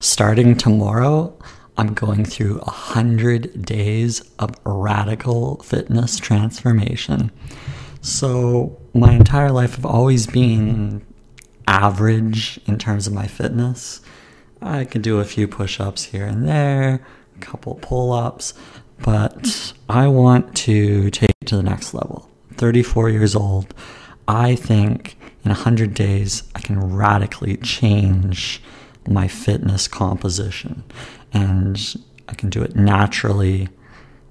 Starting 0.00 0.54
tomorrow, 0.54 1.36
I'm 1.76 1.92
going 1.92 2.24
through 2.24 2.60
a 2.60 2.70
hundred 2.70 3.64
days 3.64 4.20
of 4.38 4.54
radical 4.64 5.56
fitness 5.64 6.20
transformation. 6.20 7.32
So, 8.00 8.80
my 8.94 9.14
entire 9.14 9.50
life, 9.50 9.76
I've 9.76 9.84
always 9.84 10.28
been 10.28 11.04
average 11.66 12.60
in 12.64 12.78
terms 12.78 13.08
of 13.08 13.12
my 13.12 13.26
fitness. 13.26 14.00
I 14.62 14.84
can 14.84 15.02
do 15.02 15.18
a 15.18 15.24
few 15.24 15.48
push 15.48 15.80
ups 15.80 16.04
here 16.04 16.26
and 16.26 16.46
there, 16.46 17.04
a 17.34 17.38
couple 17.40 17.74
pull 17.74 18.12
ups, 18.12 18.54
but 19.00 19.72
I 19.88 20.06
want 20.06 20.54
to 20.58 21.10
take 21.10 21.30
it 21.40 21.46
to 21.46 21.56
the 21.56 21.64
next 21.64 21.92
level. 21.92 22.30
34 22.54 23.10
years 23.10 23.34
old, 23.34 23.74
I 24.28 24.54
think 24.54 25.18
in 25.44 25.50
100 25.50 25.92
days 25.92 26.44
I 26.54 26.60
can 26.60 26.94
radically 26.94 27.56
change 27.56 28.62
my 29.08 29.28
fitness 29.28 29.88
composition 29.88 30.84
and 31.32 31.96
I 32.28 32.34
can 32.34 32.50
do 32.50 32.62
it 32.62 32.76
naturally 32.76 33.68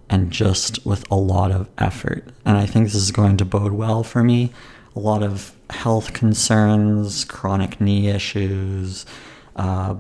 and 0.10 0.32
just 0.32 0.86
with 0.86 1.10
a 1.12 1.16
lot 1.16 1.52
of 1.52 1.68
effort. 1.78 2.26
And 2.46 2.58
I 2.58 2.66
think 2.66 2.86
this 2.86 2.96
is 2.96 3.12
going 3.12 3.38
to 3.38 3.46
bode 3.46 3.74
well 3.74 4.04
for 4.04 4.24
me. 4.24 4.54
A 4.96 5.00
lot 5.00 5.22
of 5.22 5.54
health 5.70 6.14
concerns, 6.14 7.26
chronic 7.26 7.82
knee 7.82 8.08
issues, 8.08 9.06
uh, 9.56 9.96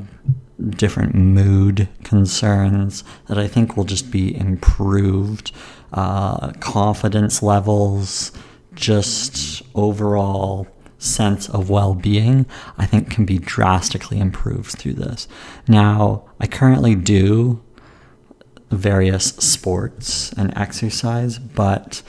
different 0.69 1.13
mood 1.13 1.87
concerns 2.03 3.03
that 3.27 3.37
I 3.37 3.47
think 3.47 3.75
will 3.75 3.83
just 3.83 4.11
be 4.11 4.35
improved. 4.35 5.51
Uh, 5.93 6.51
confidence 6.53 7.43
levels, 7.43 8.31
just 8.73 9.61
overall 9.75 10.67
sense 10.97 11.49
of 11.49 11.69
well 11.69 11.93
being, 11.93 12.45
I 12.77 12.85
think 12.85 13.11
can 13.11 13.25
be 13.25 13.37
drastically 13.37 14.19
improved 14.19 14.71
through 14.71 14.93
this. 14.93 15.27
Now, 15.67 16.23
I 16.39 16.47
currently 16.47 16.95
do 16.95 17.61
various 18.69 19.25
sports 19.25 20.33
and 20.33 20.55
exercise, 20.57 21.39
but 21.39 22.01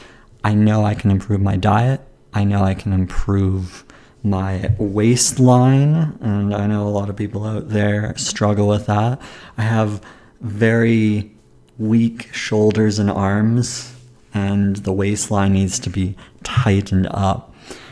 I 0.42 0.54
know 0.54 0.84
I 0.84 0.94
can 0.94 1.10
improve 1.10 1.40
my 1.40 1.56
diet. 1.56 2.00
I 2.32 2.44
know 2.44 2.62
I 2.62 2.74
can 2.74 2.92
improve 2.92 3.84
my 4.22 4.74
waistline, 4.78 6.18
and 6.20 6.54
I 6.54 6.66
know 6.66 6.86
a 6.86 6.90
lot 6.90 7.08
of 7.08 7.16
people 7.16 7.44
out 7.44 7.68
there 7.68 8.16
struggle 8.16 8.68
with 8.68 8.86
that. 8.86 9.20
I 9.56 9.62
have 9.62 10.00
very 10.40 11.30
weak 11.78 12.32
shoulders 12.34 12.98
and 12.98 13.10
arms, 13.10 13.94
and 14.34 14.76
the 14.76 14.92
waistline 14.92 15.52
needs 15.52 15.78
to 15.80 15.90
be 15.90 16.16
tightened 16.42 17.06
up. 17.10 17.47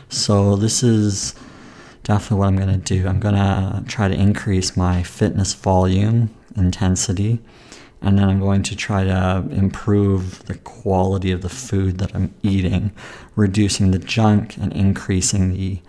So, 0.09 0.55
this 0.55 0.83
is 0.83 1.35
definitely 2.03 2.37
what 2.37 2.47
I'm 2.47 2.55
going 2.55 2.81
to 2.81 2.95
do. 2.95 3.07
I'm 3.07 3.19
going 3.19 3.35
to 3.35 3.83
try 3.87 4.07
to 4.07 4.15
increase 4.15 4.77
my 4.77 5.03
fitness 5.03 5.53
volume, 5.53 6.33
intensity, 6.55 7.39
and 8.01 8.17
then 8.17 8.29
I'm 8.29 8.39
going 8.39 8.63
to 8.63 8.75
try 8.75 9.03
to 9.03 9.45
improve 9.51 10.45
the 10.45 10.55
quality 10.55 11.31
of 11.31 11.41
the 11.41 11.49
food 11.49 11.97
that 11.97 12.15
I'm 12.15 12.33
eating, 12.43 12.91
reducing 13.35 13.91
the 13.91 13.99
junk 13.99 14.55
and 14.57 14.71
increasing 14.71 15.53
the 15.53 15.79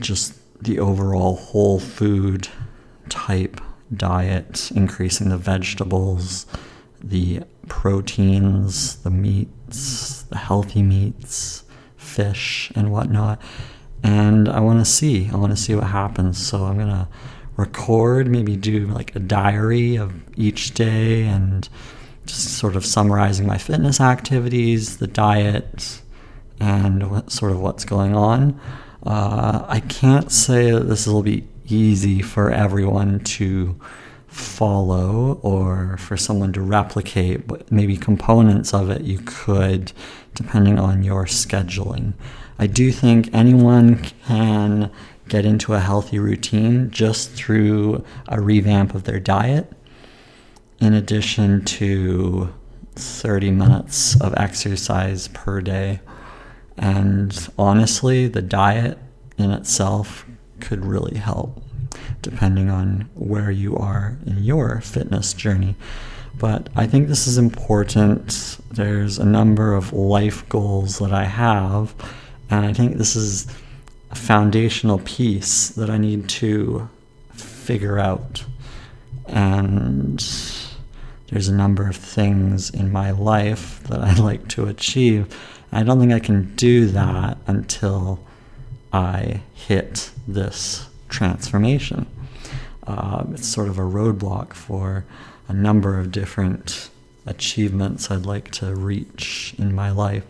just 0.00 0.34
the 0.60 0.78
overall 0.78 1.36
whole 1.36 1.78
food 1.78 2.48
type 3.08 3.60
diet, 3.94 4.70
increasing 4.72 5.28
the 5.28 5.38
vegetables, 5.38 6.46
the 7.02 7.42
proteins, 7.68 8.96
the 8.96 9.10
meats, 9.10 10.22
the 10.22 10.38
healthy 10.38 10.82
meats, 10.82 11.57
fish, 12.18 12.72
and 12.74 12.90
whatnot. 12.90 13.40
And 14.02 14.48
I 14.48 14.58
want 14.58 14.80
to 14.80 14.84
see. 14.84 15.30
I 15.32 15.36
want 15.36 15.52
to 15.52 15.56
see 15.56 15.74
what 15.76 15.84
happens. 15.84 16.44
So 16.44 16.64
I'm 16.64 16.76
going 16.76 16.88
to 16.88 17.06
record, 17.56 18.28
maybe 18.28 18.56
do 18.56 18.86
like 18.86 19.14
a 19.14 19.20
diary 19.20 19.94
of 19.96 20.10
each 20.36 20.74
day 20.74 21.24
and 21.24 21.68
just 22.26 22.58
sort 22.58 22.74
of 22.74 22.84
summarizing 22.84 23.46
my 23.46 23.56
fitness 23.58 24.00
activities, 24.00 24.96
the 24.98 25.06
diet, 25.06 26.02
and 26.58 27.08
what, 27.10 27.30
sort 27.30 27.52
of 27.52 27.60
what's 27.60 27.84
going 27.84 28.14
on. 28.16 28.60
Uh, 29.04 29.64
I 29.68 29.80
can't 29.80 30.32
say 30.32 30.72
that 30.72 30.88
this 30.88 31.06
will 31.06 31.22
be 31.22 31.46
easy 31.68 32.20
for 32.20 32.50
everyone 32.50 33.20
to 33.20 33.78
follow 34.28 35.40
or 35.42 35.96
for 35.98 36.16
someone 36.16 36.52
to 36.52 36.60
replicate, 36.60 37.48
but 37.48 37.70
maybe 37.72 37.96
components 37.96 38.72
of 38.72 38.90
it 38.90 39.02
you 39.02 39.18
could, 39.24 39.92
depending 40.34 40.78
on 40.78 41.02
your 41.02 41.24
scheduling. 41.24 42.12
I 42.58 42.66
do 42.66 42.92
think 42.92 43.30
anyone 43.32 43.98
can 44.26 44.90
get 45.28 45.44
into 45.44 45.74
a 45.74 45.80
healthy 45.80 46.18
routine 46.18 46.90
just 46.90 47.30
through 47.32 48.04
a 48.28 48.40
revamp 48.40 48.94
of 48.94 49.04
their 49.04 49.20
diet, 49.20 49.72
in 50.80 50.94
addition 50.94 51.64
to 51.64 52.54
30 52.94 53.50
minutes 53.50 54.20
of 54.20 54.34
exercise 54.36 55.28
per 55.28 55.60
day. 55.60 56.00
And 56.76 57.48
honestly, 57.58 58.28
the 58.28 58.42
diet 58.42 58.98
in 59.36 59.50
itself 59.50 60.24
could 60.60 60.84
really 60.84 61.18
help, 61.18 61.62
depending 62.22 62.70
on 62.70 63.08
where 63.14 63.50
you 63.50 63.76
are 63.76 64.18
in 64.26 64.42
your 64.42 64.80
fitness 64.80 65.32
journey. 65.32 65.74
But 66.38 66.68
I 66.76 66.86
think 66.86 67.08
this 67.08 67.26
is 67.26 67.38
important. 67.38 68.58
There's 68.70 69.18
a 69.18 69.24
number 69.24 69.74
of 69.74 69.92
life 69.92 70.48
goals 70.48 70.98
that 70.98 71.12
I 71.12 71.24
have, 71.24 71.94
and 72.50 72.64
I 72.64 72.72
think 72.72 72.96
this 72.96 73.16
is 73.16 73.46
a 74.10 74.14
foundational 74.14 74.98
piece 75.00 75.68
that 75.70 75.90
I 75.90 75.98
need 75.98 76.28
to 76.28 76.88
figure 77.32 77.98
out. 77.98 78.44
And 79.26 80.18
there's 81.28 81.48
a 81.48 81.54
number 81.54 81.88
of 81.88 81.96
things 81.96 82.70
in 82.70 82.92
my 82.92 83.10
life 83.10 83.82
that 83.88 84.00
I'd 84.00 84.18
like 84.18 84.48
to 84.48 84.66
achieve 84.66 85.34
I 85.70 85.82
don't 85.82 86.00
think 86.00 86.12
I 86.12 86.18
can 86.18 86.54
do 86.56 86.86
that 86.86 87.38
until 87.46 88.20
I 88.92 89.42
hit 89.54 90.10
this 90.26 90.88
transformation. 91.08 92.06
Uh, 92.86 93.24
it's 93.32 93.46
sort 93.46 93.68
of 93.68 93.78
a 93.78 93.82
roadblock 93.82 94.54
for 94.54 95.04
a 95.46 95.52
number 95.52 95.98
of 95.98 96.10
different 96.10 96.90
achievements 97.26 98.10
I'd 98.10 98.26
like 98.26 98.50
to 98.52 98.74
reach 98.74 99.54
in 99.58 99.74
my 99.74 99.90
life. 99.90 100.24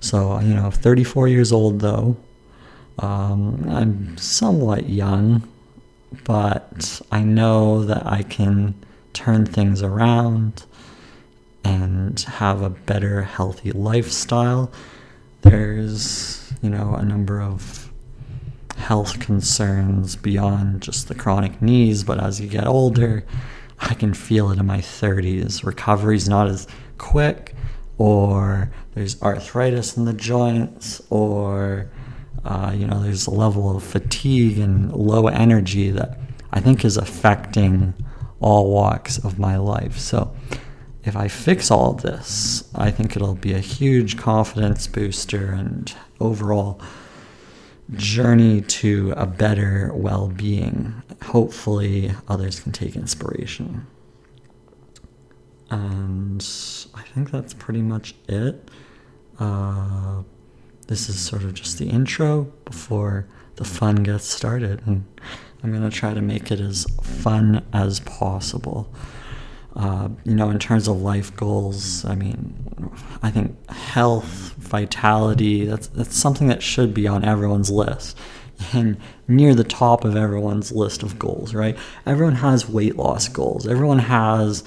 So, 0.00 0.38
you 0.40 0.54
know, 0.54 0.70
34 0.70 1.28
years 1.28 1.50
old 1.50 1.80
though. 1.80 2.16
Um, 2.98 3.66
I'm 3.68 4.16
somewhat 4.18 4.88
young, 4.88 5.48
but 6.24 7.00
I 7.10 7.22
know 7.22 7.84
that 7.84 8.06
I 8.06 8.22
can 8.22 8.74
turn 9.14 9.46
things 9.46 9.82
around 9.82 10.64
and 11.64 12.20
have 12.20 12.60
a 12.62 12.70
better, 12.70 13.22
healthy 13.22 13.72
lifestyle. 13.72 14.70
There's, 15.40 16.52
you 16.62 16.70
know, 16.70 16.94
a 16.94 17.04
number 17.04 17.40
of 17.40 17.83
health 18.84 19.18
concerns 19.18 20.14
beyond 20.14 20.82
just 20.82 21.08
the 21.08 21.14
chronic 21.14 21.62
knees, 21.62 22.04
but 22.04 22.22
as 22.22 22.38
you 22.38 22.46
get 22.46 22.66
older, 22.66 23.24
I 23.80 23.94
can 23.94 24.12
feel 24.12 24.50
it 24.50 24.58
in 24.58 24.66
my 24.66 24.78
30s. 24.78 25.64
Recovery's 25.64 26.28
not 26.28 26.48
as 26.48 26.66
quick, 26.98 27.54
or 27.96 28.70
there's 28.92 29.20
arthritis 29.22 29.96
in 29.96 30.04
the 30.04 30.12
joints, 30.12 31.00
or, 31.08 31.90
uh, 32.44 32.74
you 32.76 32.86
know, 32.86 33.02
there's 33.02 33.26
a 33.26 33.30
level 33.30 33.74
of 33.74 33.82
fatigue 33.82 34.58
and 34.58 34.92
low 34.92 35.28
energy 35.28 35.90
that 35.90 36.18
I 36.52 36.60
think 36.60 36.84
is 36.84 36.98
affecting 36.98 37.94
all 38.38 38.70
walks 38.70 39.16
of 39.16 39.38
my 39.38 39.56
life. 39.56 39.98
So, 39.98 40.36
if 41.04 41.16
I 41.16 41.28
fix 41.28 41.70
all 41.70 41.92
of 41.92 42.02
this, 42.02 42.68
I 42.74 42.90
think 42.90 43.16
it'll 43.16 43.34
be 43.34 43.54
a 43.54 43.60
huge 43.60 44.18
confidence 44.18 44.86
booster 44.86 45.52
and 45.52 45.92
overall 46.20 46.80
journey 47.92 48.60
to 48.62 49.12
a 49.16 49.26
better 49.26 49.90
well 49.94 50.28
being. 50.28 51.02
Hopefully, 51.22 52.12
others 52.28 52.60
can 52.60 52.72
take 52.72 52.96
inspiration. 52.96 53.86
And 55.70 56.46
I 56.94 57.02
think 57.02 57.30
that's 57.30 57.54
pretty 57.54 57.82
much 57.82 58.14
it. 58.28 58.68
Uh, 59.38 60.22
this 60.86 61.08
is 61.08 61.18
sort 61.18 61.42
of 61.42 61.54
just 61.54 61.78
the 61.78 61.88
intro 61.88 62.44
before 62.64 63.26
the 63.56 63.64
fun 63.64 63.96
gets 63.96 64.26
started. 64.26 64.82
And 64.86 65.04
I'm 65.62 65.70
going 65.70 65.88
to 65.88 65.96
try 65.96 66.14
to 66.14 66.20
make 66.20 66.50
it 66.50 66.60
as 66.60 66.86
fun 67.02 67.64
as 67.72 68.00
possible. 68.00 68.92
Uh, 69.74 70.08
you 70.24 70.34
know, 70.34 70.50
in 70.50 70.58
terms 70.58 70.86
of 70.86 71.00
life 71.00 71.34
goals, 71.34 72.04
I 72.04 72.14
mean, 72.14 72.54
I 73.22 73.30
think 73.30 73.56
health, 73.70 74.53
vitality, 74.68 75.64
that's, 75.64 75.88
that's 75.88 76.16
something 76.16 76.48
that 76.48 76.62
should 76.62 76.94
be 76.94 77.06
on 77.06 77.24
everyone's 77.24 77.70
list 77.70 78.16
and 78.72 78.96
near 79.28 79.54
the 79.54 79.64
top 79.64 80.04
of 80.04 80.16
everyone's 80.16 80.72
list 80.72 81.02
of 81.02 81.18
goals, 81.18 81.54
right? 81.54 81.76
Everyone 82.06 82.36
has 82.36 82.68
weight 82.68 82.96
loss 82.96 83.28
goals. 83.28 83.66
Everyone 83.66 83.98
has 83.98 84.64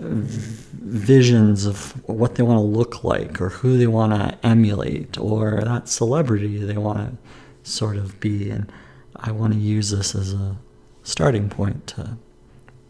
visions 0.00 1.66
of 1.66 1.92
what 2.08 2.34
they 2.34 2.42
want 2.42 2.56
to 2.56 2.62
look 2.62 3.04
like 3.04 3.40
or 3.40 3.50
who 3.50 3.76
they 3.76 3.86
want 3.86 4.12
to 4.12 4.46
emulate 4.46 5.18
or 5.18 5.60
that 5.62 5.88
celebrity 5.88 6.58
they 6.58 6.76
want 6.76 6.98
to 6.98 7.70
sort 7.70 7.96
of 7.96 8.18
be. 8.20 8.50
And 8.50 8.70
I 9.16 9.32
want 9.32 9.52
to 9.52 9.58
use 9.58 9.90
this 9.90 10.14
as 10.14 10.32
a 10.32 10.56
starting 11.02 11.50
point 11.50 11.86
to 11.88 12.16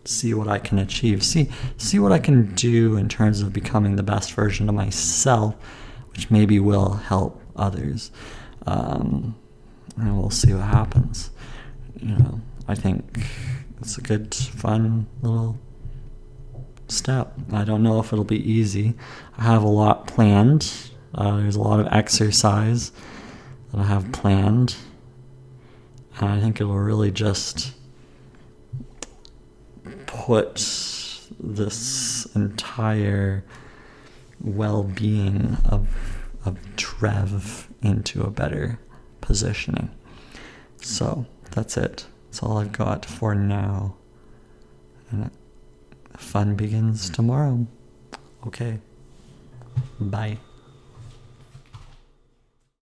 see 0.05 0.35
what 0.35 0.49
I 0.49 0.59
can 0.59 0.79
achieve. 0.79 1.23
See 1.23 1.51
see 1.77 1.99
what 1.99 2.13
I 2.13 2.19
can 2.19 2.55
do 2.55 2.97
in 2.97 3.09
terms 3.09 3.41
of 3.41 3.53
becoming 3.53 3.97
the 3.97 4.03
best 4.03 4.33
version 4.33 4.69
of 4.69 4.75
myself, 4.75 5.55
which 6.21 6.31
maybe 6.31 6.61
will 6.61 6.93
help 6.93 7.41
others. 7.57 8.11
Um, 8.67 9.35
and 9.97 10.19
we'll 10.19 10.29
see 10.29 10.53
what 10.53 10.65
happens. 10.65 11.31
You 11.99 12.15
know, 12.15 12.41
I 12.69 12.75
think 12.75 13.25
it's 13.81 13.97
a 13.97 14.03
good, 14.03 14.35
fun 14.35 15.07
little 15.23 15.59
step. 16.89 17.33
I 17.51 17.65
don't 17.65 17.83
know 17.83 18.01
if 18.01 18.13
it'll 18.13 18.27
be 18.27 18.53
easy. 18.53 18.93
I 19.39 19.45
have 19.45 19.63
a 19.63 19.69
lot 19.69 20.09
planned. 20.09 20.71
Uh, 21.15 21.39
there's 21.39 21.57
a 21.57 21.61
lot 21.63 21.81
of 21.81 21.87
exercise 21.91 22.93
that 23.73 23.81
I 23.81 23.85
have 23.85 24.13
planned. 24.13 24.77
And 26.19 26.29
I 26.29 26.39
think 26.39 26.61
it 26.61 26.65
will 26.65 26.81
really 26.81 27.11
just 27.11 27.73
put 30.05 30.57
this 31.39 32.27
entire 32.35 33.43
well 34.41 34.83
being 34.83 35.59
of, 35.65 35.89
of 36.45 36.59
Trev 36.77 37.69
into 37.83 38.23
a 38.23 38.31
better 38.31 38.79
positioning. 39.21 39.91
So 40.81 41.27
that's 41.51 41.77
it. 41.77 42.07
That's 42.27 42.43
all 42.43 42.59
I've 42.59 42.73
got 42.73 43.05
for 43.05 43.35
now. 43.35 43.97
And 45.11 45.31
fun 46.17 46.55
begins 46.55 47.11
tomorrow. 47.11 47.67
Okay. 48.47 48.79
Bye. 49.99 50.39